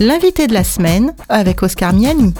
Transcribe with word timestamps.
L'invité 0.00 0.48
de 0.48 0.54
la 0.54 0.64
semaine 0.64 1.14
avec 1.28 1.62
Oscar 1.62 1.92
Miani. 1.92 2.34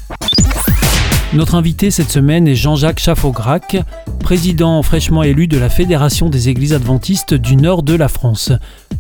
Notre 1.35 1.55
invité 1.55 1.93
cette 1.93 2.11
semaine 2.11 2.49
est 2.49 2.57
Jean-Jacques 2.57 2.99
Chaffaugrac, 2.99 3.77
président 4.19 4.83
fraîchement 4.83 5.23
élu 5.23 5.47
de 5.47 5.57
la 5.57 5.71
Fédération 5.71 6.29
des 6.29 6.49
Églises 6.49 6.73
adventistes 6.73 7.33
du 7.33 7.55
nord 7.55 7.85
de 7.85 7.95
la 7.95 8.09
France. 8.09 8.51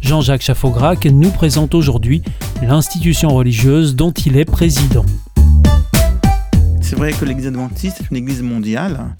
Jean-Jacques 0.00 0.42
Chaffaugrac 0.42 1.04
nous 1.06 1.30
présente 1.30 1.74
aujourd'hui 1.74 2.22
l'institution 2.62 3.30
religieuse 3.30 3.96
dont 3.96 4.12
il 4.12 4.36
est 4.36 4.44
président. 4.44 5.04
C'est 6.80 6.94
vrai 6.94 7.12
que 7.12 7.24
l'Église 7.24 7.48
adventiste 7.48 8.02
est 8.02 8.10
une 8.12 8.18
église 8.18 8.42
mondiale 8.42 9.16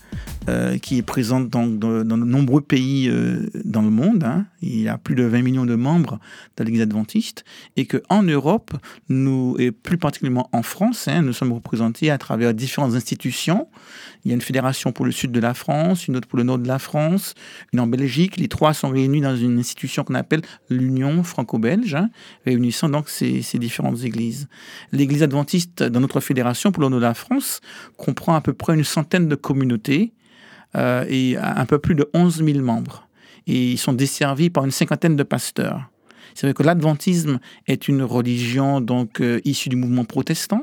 euh, 0.48 0.78
qui 0.78 0.98
est 0.98 1.02
présente 1.02 1.48
dans, 1.48 1.66
de 1.66 2.02
nombreux 2.02 2.60
pays 2.60 3.08
euh, 3.08 3.48
dans 3.64 3.82
le 3.82 3.90
monde. 3.90 4.24
Hein. 4.24 4.46
Il 4.62 4.80
y 4.80 4.88
a 4.88 4.98
plus 4.98 5.14
de 5.14 5.24
20 5.24 5.42
millions 5.42 5.66
de 5.66 5.74
membres 5.74 6.18
de 6.56 6.64
l'Église 6.64 6.82
adventiste. 6.82 7.44
Et 7.76 7.86
qu'en 7.86 8.22
Europe, 8.22 8.72
nous, 9.08 9.56
et 9.58 9.72
plus 9.72 9.98
particulièrement 9.98 10.48
en 10.52 10.62
France, 10.62 11.08
hein, 11.08 11.22
nous 11.22 11.32
sommes 11.32 11.52
représentés 11.52 12.10
à 12.10 12.18
travers 12.18 12.54
différentes 12.54 12.94
institutions. 12.94 13.68
Il 14.24 14.28
y 14.28 14.32
a 14.32 14.34
une 14.34 14.40
fédération 14.40 14.92
pour 14.92 15.04
le 15.04 15.12
sud 15.12 15.32
de 15.32 15.40
la 15.40 15.54
France, 15.54 16.08
une 16.08 16.16
autre 16.16 16.28
pour 16.28 16.38
le 16.38 16.44
nord 16.44 16.58
de 16.58 16.68
la 16.68 16.78
France, 16.78 17.34
une 17.72 17.80
en 17.80 17.86
Belgique. 17.86 18.36
Les 18.36 18.48
trois 18.48 18.74
sont 18.74 18.90
réunis 18.90 19.20
dans 19.20 19.36
une 19.36 19.58
institution 19.58 20.04
qu'on 20.04 20.14
appelle 20.14 20.42
l'Union 20.70 21.22
franco-belge, 21.22 21.94
hein, 21.94 22.10
réunissant 22.46 22.88
donc 22.88 23.08
ces, 23.08 23.42
ces 23.42 23.58
différentes 23.58 24.02
églises. 24.04 24.48
L'Église 24.92 25.22
adventiste 25.22 25.82
dans 25.82 26.00
notre 26.00 26.20
fédération 26.20 26.72
pour 26.72 26.82
le 26.82 26.88
nord 26.88 27.00
de 27.00 27.04
la 27.04 27.14
France 27.14 27.60
comprend 27.96 28.34
à 28.34 28.40
peu 28.40 28.52
près 28.52 28.74
une 28.74 28.84
centaine 28.84 29.28
de 29.28 29.34
communautés 29.34 30.13
euh, 30.76 31.04
et 31.08 31.36
un 31.36 31.66
peu 31.66 31.78
plus 31.78 31.94
de 31.94 32.08
11 32.14 32.44
000 32.44 32.58
membres. 32.60 33.08
Et 33.46 33.72
ils 33.72 33.78
sont 33.78 33.92
desservis 33.92 34.50
par 34.50 34.64
une 34.64 34.70
cinquantaine 34.70 35.16
de 35.16 35.22
pasteurs. 35.22 35.90
C'est 36.34 36.46
vrai 36.46 36.54
que 36.54 36.62
l'adventisme 36.62 37.38
est 37.66 37.88
une 37.88 38.02
religion 38.02 38.80
donc 38.80 39.20
euh, 39.20 39.40
issue 39.44 39.68
du 39.68 39.76
mouvement 39.76 40.04
protestant. 40.04 40.62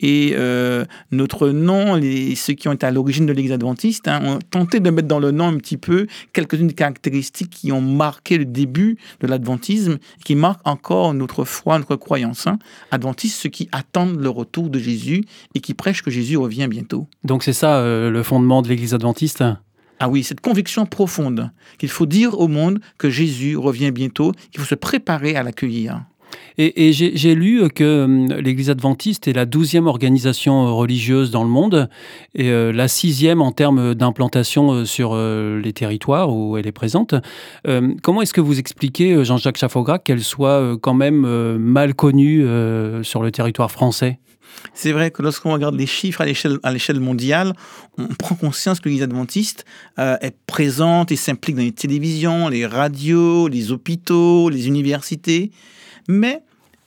Et 0.00 0.32
euh, 0.34 0.84
notre 1.10 1.48
nom, 1.48 1.94
les, 1.94 2.34
ceux 2.34 2.52
qui 2.52 2.68
ont 2.68 2.72
été 2.72 2.86
à 2.86 2.90
l'origine 2.90 3.26
de 3.26 3.32
l'Église 3.32 3.52
adventiste, 3.52 4.08
hein, 4.08 4.20
ont 4.24 4.38
tenté 4.38 4.80
de 4.80 4.90
mettre 4.90 5.08
dans 5.08 5.18
le 5.18 5.30
nom 5.30 5.46
un 5.46 5.56
petit 5.56 5.76
peu 5.76 6.06
quelques-unes 6.32 6.68
des 6.68 6.74
caractéristiques 6.74 7.50
qui 7.50 7.72
ont 7.72 7.80
marqué 7.80 8.38
le 8.38 8.44
début 8.44 8.98
de 9.20 9.26
l'adventisme, 9.26 9.98
qui 10.24 10.34
marquent 10.34 10.66
encore 10.66 11.14
notre 11.14 11.44
foi, 11.44 11.78
notre 11.78 11.96
croyance. 11.96 12.46
Hein. 12.46 12.58
Adventistes, 12.90 13.40
ceux 13.40 13.48
qui 13.48 13.68
attendent 13.72 14.20
le 14.20 14.28
retour 14.28 14.68
de 14.68 14.78
Jésus 14.78 15.24
et 15.54 15.60
qui 15.60 15.74
prêchent 15.74 16.02
que 16.02 16.10
Jésus 16.10 16.36
revient 16.36 16.68
bientôt. 16.68 17.08
Donc 17.24 17.42
c'est 17.42 17.52
ça 17.52 17.78
euh, 17.78 18.10
le 18.10 18.22
fondement 18.22 18.62
de 18.62 18.68
l'Église 18.68 18.94
adventiste? 18.94 19.42
Ah 19.98 20.08
oui, 20.10 20.24
cette 20.24 20.42
conviction 20.42 20.84
profonde 20.84 21.50
qu'il 21.78 21.88
faut 21.88 22.04
dire 22.04 22.38
au 22.38 22.48
monde 22.48 22.80
que 22.98 23.08
Jésus 23.08 23.56
revient 23.56 23.92
bientôt, 23.92 24.32
qu'il 24.50 24.60
faut 24.60 24.66
se 24.66 24.74
préparer 24.74 25.36
à 25.36 25.42
l'accueillir. 25.42 26.02
Et, 26.58 26.92
j'ai 26.92 27.34
lu 27.34 27.68
que 27.68 28.04
hum, 28.04 28.28
l'Église 28.32 28.70
adventiste 28.70 29.28
est 29.28 29.34
la 29.34 29.44
douzième 29.44 29.86
organisation 29.86 30.74
religieuse 30.74 31.30
dans 31.30 31.44
le 31.44 31.50
monde 31.50 31.90
et 32.34 32.48
euh, 32.48 32.72
la 32.72 32.88
sixième 32.88 33.42
en 33.42 33.52
termes 33.52 33.94
d'implantation 33.94 34.72
euh, 34.72 34.84
sur 34.86 35.10
euh, 35.12 35.60
les 35.60 35.74
territoires 35.74 36.34
où 36.34 36.56
elle 36.56 36.66
est 36.66 36.72
présente. 36.72 37.14
Comment 38.02 38.22
est-ce 38.22 38.32
que 38.32 38.40
vous 38.40 38.58
expliquez, 38.58 39.24
Jean-Jacques 39.24 39.58
Chaffaugrac, 39.58 40.04
qu'elle 40.04 40.22
soit 40.22 40.76
quand 40.80 40.94
même 40.94 41.56
mal 41.56 41.94
connue 41.94 42.46
sur 43.02 43.22
le 43.22 43.30
territoire 43.30 43.70
français? 43.70 44.18
C'est 44.72 44.92
vrai 44.92 45.10
que 45.10 45.22
lorsqu'on 45.22 45.52
regarde 45.52 45.74
les 45.74 45.86
chiffres 45.86 46.22
à 46.22 46.72
l'échelle 46.72 47.00
mondiale, 47.00 47.52
on 47.98 48.06
prend 48.06 48.34
conscience 48.34 48.80
que 48.80 48.88
l'Église 48.88 49.02
adventiste 49.02 49.64
est 49.98 50.36
présente 50.46 51.12
et 51.12 51.16
s'implique 51.16 51.56
dans 51.56 51.62
les 51.62 51.72
télévisions, 51.72 52.48
les 52.48 52.66
radios, 52.66 53.48
les 53.48 53.72
hôpitaux, 53.72 54.48
les 54.48 54.68
universités. 54.68 55.50
Mais 56.08 56.42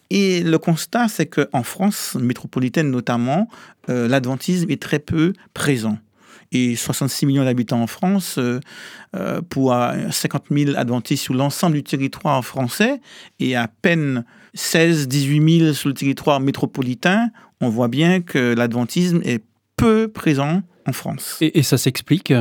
et 0.10 0.42
le 0.42 0.58
constat, 0.58 1.08
c'est 1.08 1.28
qu'en 1.28 1.64
France 1.64 2.16
métropolitaine 2.20 2.90
notamment, 2.90 3.48
euh, 3.90 4.08
l'adventisme 4.08 4.70
est 4.72 4.82
très 4.82 5.00
peu 5.00 5.34
présent. 5.54 5.98
Et 6.52 6.76
66 6.76 7.28
millions 7.28 7.46
d'habitants 7.46 7.82
en 7.82 7.88
France, 7.88 8.40
euh, 8.40 8.60
euh, 9.16 9.40
pour 9.42 9.76
50 10.10 10.46
000 10.50 10.78
adventistes 10.78 11.24
sur 11.24 11.36
l'ensemble 11.36 11.76
du 11.76 11.84
territoire 11.84 12.44
français, 12.44 13.02
et 13.40 13.56
à 13.56 13.68
peine 13.68 14.26
16-18 14.58 15.60
000 15.60 15.74
sur 15.74 15.90
le 15.90 15.94
territoire 15.94 16.40
métropolitain, 16.40 17.30
on 17.62 17.70
voit 17.70 17.88
bien 17.88 18.22
que 18.22 18.56
l'adventisme 18.56 19.22
est 19.24 19.44
peu 19.76 20.08
présent 20.08 20.64
en 20.88 20.94
France. 20.94 21.38
et 21.42 21.62
ça 21.62 21.78
s'explique? 21.78 22.34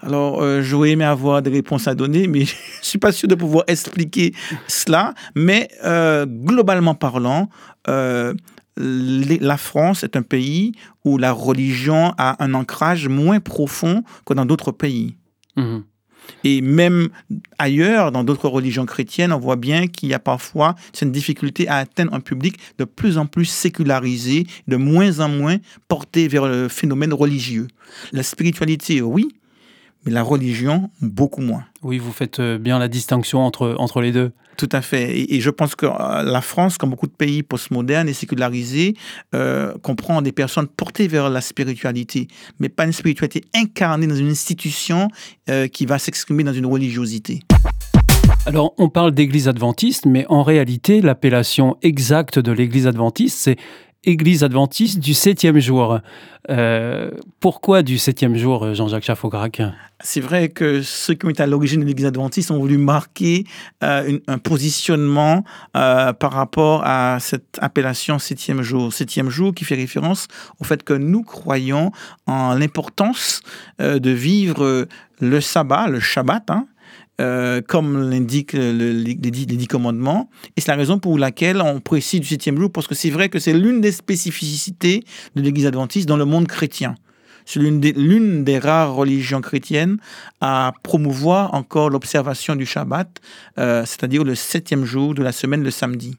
Alors, 0.00 0.40
euh, 0.42 0.62
j'aurais 0.62 0.90
aimé 0.90 1.04
avoir 1.04 1.42
des 1.42 1.50
réponses 1.50 1.88
à 1.88 1.94
donner, 1.94 2.28
mais 2.28 2.40
je 2.44 2.54
ne 2.54 2.82
suis 2.82 2.98
pas 2.98 3.12
sûr 3.12 3.28
de 3.28 3.34
pouvoir 3.34 3.64
expliquer 3.66 4.34
cela. 4.66 5.14
Mais 5.34 5.68
euh, 5.84 6.26
globalement 6.26 6.94
parlant, 6.94 7.48
euh, 7.88 8.34
la 8.76 9.56
France 9.56 10.04
est 10.04 10.16
un 10.16 10.22
pays 10.22 10.72
où 11.04 11.18
la 11.18 11.32
religion 11.32 12.14
a 12.16 12.42
un 12.42 12.54
ancrage 12.54 13.08
moins 13.08 13.40
profond 13.40 14.04
que 14.24 14.34
dans 14.34 14.46
d'autres 14.46 14.72
pays. 14.72 15.16
Mmh. 15.56 15.78
Et 16.44 16.60
même 16.60 17.08
ailleurs, 17.58 18.12
dans 18.12 18.22
d'autres 18.22 18.48
religions 18.48 18.84
chrétiennes, 18.86 19.32
on 19.32 19.38
voit 19.38 19.56
bien 19.56 19.86
qu'il 19.86 20.10
y 20.10 20.14
a 20.14 20.18
parfois 20.18 20.74
une 21.00 21.10
difficulté 21.10 21.66
à 21.68 21.76
atteindre 21.76 22.12
un 22.12 22.20
public 22.20 22.58
de 22.78 22.84
plus 22.84 23.16
en 23.18 23.26
plus 23.26 23.46
sécularisé, 23.46 24.46
de 24.68 24.76
moins 24.76 25.20
en 25.20 25.30
moins 25.30 25.56
porté 25.88 26.28
vers 26.28 26.46
le 26.46 26.68
phénomène 26.68 27.14
religieux. 27.14 27.66
La 28.12 28.22
spiritualité, 28.22 29.00
oui, 29.00 29.28
mais 30.08 30.14
la 30.14 30.22
religion, 30.22 30.90
beaucoup 31.02 31.42
moins. 31.42 31.64
Oui, 31.82 31.98
vous 31.98 32.12
faites 32.12 32.40
euh, 32.40 32.56
bien 32.56 32.78
la 32.78 32.88
distinction 32.88 33.40
entre, 33.40 33.74
entre 33.78 34.00
les 34.00 34.10
deux. 34.10 34.32
Tout 34.56 34.68
à 34.72 34.80
fait. 34.80 35.18
Et, 35.30 35.40
je 35.42 35.50
pense 35.50 35.74
que 35.76 35.84
euh, 35.84 36.22
la 36.22 36.40
France, 36.40 36.78
comme 36.78 36.90
beaucoup 36.90 37.06
de 37.06 37.12
pays 37.12 37.42
postmodernes 37.42 38.08
et 38.08 38.14
sécularisés, 38.14 38.94
euh, 39.34 39.74
comprend 39.82 40.22
des 40.22 40.32
personnes 40.32 40.66
portées 40.66 41.08
vers 41.08 41.28
la 41.28 41.42
spiritualité, 41.42 42.26
mais 42.58 42.70
pas 42.70 42.86
une 42.86 42.92
spiritualité 42.92 43.44
incarnée 43.54 44.06
dans 44.06 44.14
une 44.14 44.30
institution 44.30 45.08
qui 45.72 45.86
va 45.86 45.98
s'exprimer 45.98 46.44
dans 46.44 46.52
une 46.52 46.66
religiosité. 46.66 47.40
Alors, 48.46 48.74
on 48.78 48.88
parle 48.88 49.12
d'église 49.12 49.48
adventiste, 49.48 50.06
mais 50.06 50.24
en 50.28 50.42
réalité, 50.42 51.00
l'appellation 51.00 51.76
exacte 51.82 52.38
de 52.38 52.52
l'église 52.52 52.86
adventiste, 52.86 53.38
c'est 53.38 53.56
Église 54.08 54.42
adventiste 54.42 55.00
du 55.00 55.12
septième 55.12 55.58
jour. 55.58 56.00
Euh, 56.50 57.10
pourquoi 57.40 57.82
du 57.82 57.98
septième 57.98 58.36
jour, 58.36 58.72
Jean-Jacques 58.72 59.04
Chaffaugrac 59.04 59.60
C'est 60.00 60.22
vrai 60.22 60.48
que 60.48 60.80
ceux 60.80 61.12
qui 61.12 61.26
ont 61.26 61.28
été 61.28 61.42
à 61.42 61.46
l'origine 61.46 61.82
de 61.82 61.84
l'Église 61.84 62.06
adventiste 62.06 62.50
ont 62.50 62.58
voulu 62.58 62.78
marquer 62.78 63.44
euh, 63.84 64.18
un 64.26 64.38
positionnement 64.38 65.44
euh, 65.76 66.14
par 66.14 66.32
rapport 66.32 66.82
à 66.86 67.18
cette 67.20 67.58
appellation 67.60 68.18
septième 68.18 68.62
jour. 68.62 68.94
Septième 68.94 69.28
jour 69.28 69.54
qui 69.54 69.66
fait 69.66 69.74
référence 69.74 70.26
au 70.58 70.64
fait 70.64 70.82
que 70.82 70.94
nous 70.94 71.22
croyons 71.22 71.92
en 72.26 72.54
l'importance 72.54 73.42
de 73.78 74.10
vivre 74.10 74.88
le 75.20 75.40
sabbat, 75.42 75.88
le 75.88 76.00
Shabbat, 76.00 76.50
hein, 76.50 76.66
euh, 77.20 77.60
comme 77.66 78.10
l'indiquent 78.10 78.52
les, 78.52 79.14
dix 79.14 79.66
commandements. 79.66 80.30
Et 80.56 80.60
c'est 80.60 80.70
la 80.70 80.76
raison 80.76 80.98
pour 80.98 81.18
laquelle 81.18 81.60
on 81.60 81.80
précise 81.80 82.20
du 82.20 82.26
septième 82.26 82.58
jour, 82.58 82.70
parce 82.70 82.86
que 82.86 82.94
c'est 82.94 83.10
vrai 83.10 83.28
que 83.28 83.38
c'est 83.38 83.52
l'une 83.52 83.80
des 83.80 83.92
spécificités 83.92 85.04
de 85.34 85.42
l'Église 85.42 85.66
adventiste 85.66 86.08
dans 86.08 86.16
le 86.16 86.24
monde 86.24 86.46
chrétien. 86.46 86.94
C'est 87.44 87.60
l'une 87.60 87.80
des, 87.80 87.92
des, 87.92 88.58
rares 88.58 88.94
religions 88.94 89.40
chrétiennes 89.40 89.96
à 90.40 90.72
promouvoir 90.82 91.54
encore 91.54 91.88
l'observation 91.90 92.54
du 92.56 92.66
Shabbat, 92.66 93.08
euh, 93.58 93.86
c'est-à-dire 93.86 94.22
le 94.22 94.34
septième 94.34 94.84
jour 94.84 95.14
de 95.14 95.22
la 95.22 95.32
semaine, 95.32 95.62
le 95.62 95.70
samedi. 95.70 96.18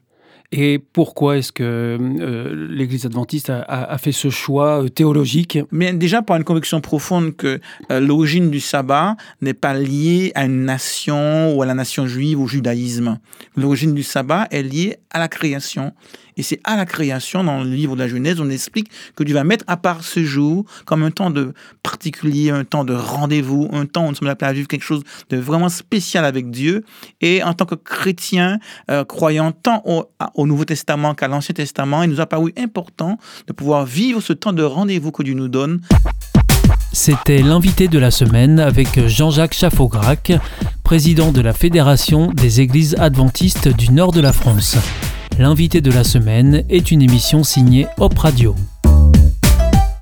Et 0.52 0.80
pourquoi 0.80 1.38
est-ce 1.38 1.52
que 1.52 1.62
euh, 1.62 2.68
l'Église 2.70 3.06
adventiste 3.06 3.50
a, 3.50 3.98
fait 3.98 4.10
ce 4.10 4.30
choix 4.30 4.82
euh, 4.82 4.88
théologique? 4.88 5.60
Mais 5.70 5.92
déjà 5.92 6.22
par 6.22 6.36
une 6.36 6.44
conviction 6.44 6.80
profonde 6.80 7.36
que 7.36 7.60
euh, 7.92 8.00
l'origine 8.00 8.50
du 8.50 8.58
sabbat 8.58 9.16
n'est 9.42 9.54
pas 9.54 9.74
liée 9.74 10.32
à 10.34 10.46
une 10.46 10.64
nation 10.64 11.54
ou 11.54 11.62
à 11.62 11.66
la 11.66 11.74
nation 11.74 12.08
juive 12.08 12.40
ou 12.40 12.44
au 12.44 12.48
judaïsme. 12.48 13.20
L'origine 13.56 13.94
du 13.94 14.02
sabbat 14.02 14.48
est 14.50 14.64
liée 14.64 14.96
à 15.10 15.20
la 15.20 15.28
création. 15.28 15.92
Et 16.36 16.42
c'est 16.42 16.60
à 16.64 16.76
la 16.76 16.86
création, 16.86 17.44
dans 17.44 17.62
le 17.62 17.68
livre 17.68 17.96
de 17.96 18.00
la 18.00 18.08
Genèse, 18.08 18.40
on 18.40 18.48
explique 18.48 18.90
que 19.14 19.24
Dieu 19.24 19.34
va 19.34 19.44
mettre 19.44 19.64
à 19.66 19.76
part 19.76 20.02
ce 20.02 20.24
jour 20.24 20.64
comme 20.86 21.02
un 21.02 21.10
temps 21.10 21.28
de 21.28 21.52
particulier, 21.82 22.50
un 22.50 22.64
temps 22.64 22.84
de 22.84 22.94
rendez-vous, 22.94 23.68
un 23.72 23.84
temps 23.84 24.06
où 24.06 24.08
nous 24.08 24.14
sommes 24.14 24.28
appelés 24.28 24.48
à 24.48 24.52
vivre 24.54 24.66
quelque 24.66 24.84
chose 24.84 25.02
de 25.28 25.36
vraiment 25.36 25.68
spécial 25.68 26.24
avec 26.24 26.50
Dieu. 26.50 26.82
Et 27.20 27.42
en 27.42 27.52
tant 27.52 27.66
que 27.66 27.74
chrétiens, 27.74 28.58
euh, 28.90 29.04
croyant 29.04 29.52
tant 29.52 29.82
au, 29.84 30.39
Nouveau 30.46 30.64
Testament 30.64 31.14
qu'à 31.14 31.28
l'Ancien 31.28 31.54
Testament, 31.54 32.02
il 32.02 32.10
nous 32.10 32.20
a 32.20 32.26
paru 32.26 32.52
important 32.58 33.18
de 33.46 33.52
pouvoir 33.52 33.84
vivre 33.84 34.20
ce 34.20 34.32
temps 34.32 34.52
de 34.52 34.62
rendez-vous 34.62 35.12
que 35.12 35.22
Dieu 35.22 35.34
nous 35.34 35.48
donne. 35.48 35.80
C'était 36.92 37.42
l'invité 37.42 37.88
de 37.88 37.98
la 37.98 38.10
semaine 38.10 38.58
avec 38.58 39.06
Jean-Jacques 39.06 39.54
Chaffaugrac, 39.54 40.32
président 40.82 41.30
de 41.30 41.40
la 41.40 41.52
Fédération 41.52 42.32
des 42.32 42.60
Églises 42.60 42.96
adventistes 42.98 43.68
du 43.68 43.92
nord 43.92 44.12
de 44.12 44.20
la 44.20 44.32
France. 44.32 44.76
L'invité 45.38 45.80
de 45.80 45.90
la 45.90 46.04
semaine 46.04 46.64
est 46.68 46.90
une 46.90 47.02
émission 47.02 47.44
signée 47.44 47.86
Hop 47.98 48.18
Radio. 48.18 48.56